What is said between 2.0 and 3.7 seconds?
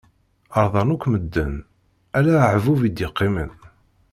ala aɣbub i d-iqqimen.